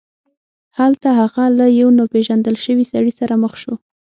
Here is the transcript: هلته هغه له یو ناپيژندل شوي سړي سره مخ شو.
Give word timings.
هلته 0.79 1.07
هغه 1.19 1.43
له 1.57 1.65
یو 1.79 1.89
ناپيژندل 1.99 2.55
شوي 2.65 2.85
سړي 2.93 3.11
سره 3.19 3.33
مخ 3.43 3.53
شو. 3.61 3.73